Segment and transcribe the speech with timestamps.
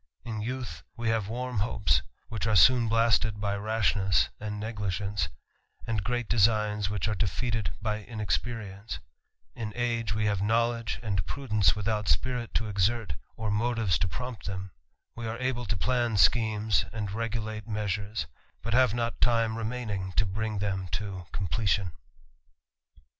[0.17, 4.29] * In youth, we ha ve w arm hopes^ which are soon blasted by rashness^
[4.39, 5.27] an d neglige nce,
[5.87, 8.97] agi great designs, which are defeated by inexpeofigce.
[10.15, 13.17] we have knowledge and pm/^An/^A wifh/Mif cpirif ^r.
[13.37, 14.71] fyf^f^ motives to prompt them j^
[15.17, 17.13] we are able t n plan srhrmrT, in^a.
[17.13, 18.25] regulate measures;
[18.63, 21.91] but have not ti me rem aipj"g tft h"*^^ them to completion.